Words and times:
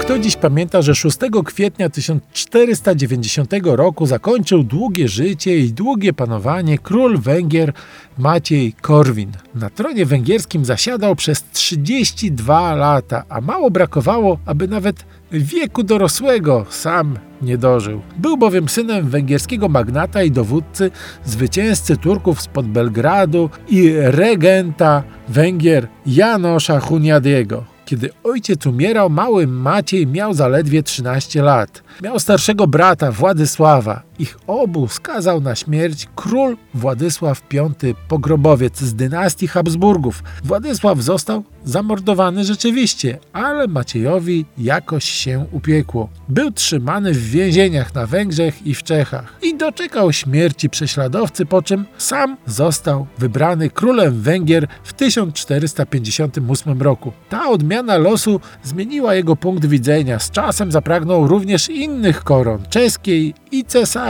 Kto 0.00 0.18
dziś 0.18 0.36
pamięta, 0.36 0.82
że 0.82 0.94
6 0.94 1.18
kwietnia 1.44 1.90
1490 1.90 3.52
roku 3.64 4.06
zakończył 4.06 4.62
długie 4.62 5.08
życie 5.08 5.58
i 5.58 5.72
długie 5.72 6.12
panowanie 6.12 6.78
król 6.78 7.18
Węgier 7.18 7.72
Maciej 8.18 8.72
Korwin. 8.72 9.32
Na 9.54 9.70
tronie 9.70 10.06
węgierskim 10.06 10.64
zasiadał 10.64 11.16
przez 11.16 11.44
32 11.52 12.74
lata, 12.74 13.24
a 13.28 13.40
mało 13.40 13.70
brakowało, 13.70 14.38
aby 14.46 14.68
nawet 14.68 15.04
wieku 15.32 15.82
dorosłego 15.82 16.66
sam 16.70 17.18
nie 17.42 17.58
dożył. 17.58 18.00
Był 18.18 18.36
bowiem 18.36 18.68
synem 18.68 19.08
węgierskiego 19.08 19.68
magnata 19.68 20.22
i 20.22 20.30
dowódcy, 20.30 20.90
zwycięzcy 21.24 21.96
Turków 21.96 22.40
spod 22.40 22.66
Belgradu 22.66 23.50
i 23.68 23.92
regenta 23.96 25.02
Węgier 25.28 25.88
Janosza 26.06 26.80
Huniadiego. 26.80 27.69
Kiedy 27.90 28.10
ojciec 28.24 28.66
umierał, 28.66 29.10
mały 29.10 29.46
Maciej 29.46 30.06
miał 30.06 30.34
zaledwie 30.34 30.82
13 30.82 31.42
lat. 31.42 31.82
Miał 32.02 32.18
starszego 32.18 32.66
brata 32.66 33.12
Władysława. 33.12 34.02
Ich 34.20 34.38
obu 34.46 34.88
skazał 34.88 35.40
na 35.40 35.54
śmierć 35.54 36.08
król 36.16 36.56
Władysław 36.74 37.42
V 37.52 37.94
Pogrobowiec 38.08 38.80
z 38.80 38.94
dynastii 38.94 39.48
Habsburgów. 39.48 40.22
Władysław 40.44 40.98
został 40.98 41.44
zamordowany 41.64 42.44
rzeczywiście, 42.44 43.18
ale 43.32 43.68
Maciejowi 43.68 44.44
jakoś 44.58 45.04
się 45.04 45.46
upiekło. 45.52 46.08
Był 46.28 46.50
trzymany 46.50 47.12
w 47.12 47.30
więzieniach 47.30 47.94
na 47.94 48.06
Węgrzech 48.06 48.66
i 48.66 48.74
w 48.74 48.82
Czechach 48.82 49.38
i 49.42 49.56
doczekał 49.56 50.12
śmierci 50.12 50.70
prześladowcy, 50.70 51.46
po 51.46 51.62
czym 51.62 51.84
sam 51.98 52.36
został 52.46 53.06
wybrany 53.18 53.70
królem 53.70 54.20
Węgier 54.20 54.66
w 54.84 54.92
1458 54.92 56.82
roku. 56.82 57.12
Ta 57.28 57.48
odmiana 57.48 57.98
losu 57.98 58.40
zmieniła 58.62 59.14
jego 59.14 59.36
punkt 59.36 59.66
widzenia. 59.66 60.18
Z 60.18 60.30
czasem 60.30 60.72
zapragnął 60.72 61.28
również 61.28 61.68
innych 61.68 62.24
koron 62.24 62.62
czeskiej 62.70 63.34
i 63.52 63.64
cesarskiej. 63.64 64.09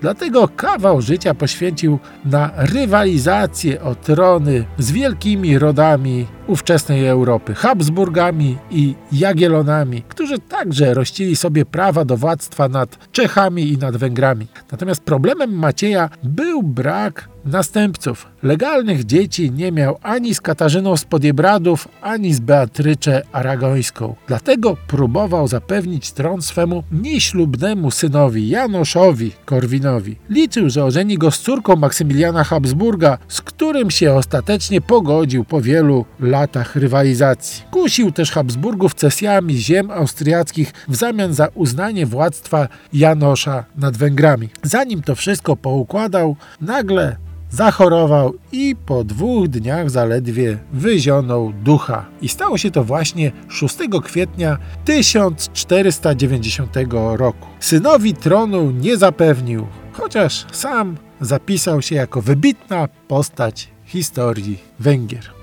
Dlatego 0.00 0.48
kawał 0.48 1.02
życia 1.02 1.34
poświęcił 1.34 1.98
na 2.24 2.50
rywalizację 2.56 3.82
o 3.82 3.94
trony 3.94 4.64
z 4.78 4.92
wielkimi 4.92 5.58
rodami 5.58 6.26
ówczesnej 6.46 7.06
Europy, 7.06 7.54
Habsburgami 7.54 8.56
i 8.70 8.94
Jagiellonami, 9.12 10.02
którzy 10.08 10.38
także 10.38 10.94
rościli 10.94 11.36
sobie 11.36 11.64
prawa 11.64 12.04
do 12.04 12.16
władztwa 12.16 12.68
nad 12.68 13.12
Czechami 13.12 13.72
i 13.72 13.78
nad 13.78 13.96
Węgrami. 13.96 14.46
Natomiast 14.72 15.02
problemem 15.02 15.58
Macieja 15.58 16.10
był 16.22 16.62
brak 16.62 17.28
następców. 17.46 18.26
Legalnych 18.42 19.04
dzieci 19.04 19.50
nie 19.50 19.72
miał 19.72 19.98
ani 20.02 20.34
z 20.34 20.40
Katarzyną 20.40 20.96
z 20.96 21.04
Podiebradów, 21.04 21.88
ani 22.02 22.34
z 22.34 22.40
Beatrycze 22.40 23.22
Aragońską. 23.32 24.14
Dlatego 24.26 24.76
próbował 24.86 25.48
zapewnić 25.48 26.12
tron 26.12 26.42
swemu 26.42 26.82
nieślubnemu 26.92 27.90
synowi 27.90 28.48
Janoszowi 28.48 29.32
Korwinowi. 29.44 30.16
Liczył, 30.30 30.70
że 30.70 30.84
ożeni 30.84 31.18
go 31.18 31.30
z 31.30 31.38
córką 31.38 31.76
Maksymiliana 31.76 32.44
Habsburga, 32.44 33.18
z 33.28 33.40
którym 33.40 33.90
się 33.90 34.14
ostatecznie 34.14 34.80
pogodził 34.80 35.44
po 35.44 35.60
wielu 35.60 36.04
latach 36.40 36.76
rywalizacji. 36.76 37.64
Kusił 37.70 38.12
też 38.12 38.30
Habsburgów 38.30 38.94
cesjami 38.94 39.56
ziem 39.56 39.90
austriackich 39.90 40.72
w 40.88 40.96
zamian 40.96 41.34
za 41.34 41.48
uznanie 41.54 42.06
władztwa 42.06 42.68
Janosza 42.92 43.64
nad 43.76 43.96
Węgrami. 43.96 44.48
Zanim 44.62 45.02
to 45.02 45.14
wszystko 45.14 45.56
poukładał, 45.56 46.36
nagle 46.60 47.16
zachorował 47.50 48.34
i 48.52 48.76
po 48.86 49.04
dwóch 49.04 49.48
dniach 49.48 49.90
zaledwie 49.90 50.58
wyzionął 50.72 51.52
ducha. 51.52 52.06
I 52.22 52.28
stało 52.28 52.58
się 52.58 52.70
to 52.70 52.84
właśnie 52.84 53.32
6 53.48 53.76
kwietnia 54.04 54.58
1490 54.84 56.76
roku. 57.16 57.48
Synowi 57.60 58.14
tronu 58.14 58.70
nie 58.70 58.96
zapewnił, 58.96 59.66
chociaż 59.92 60.46
sam 60.52 60.96
zapisał 61.20 61.82
się 61.82 61.94
jako 61.94 62.22
wybitna 62.22 62.88
postać 63.08 63.68
historii 63.84 64.58
Węgier. 64.78 65.35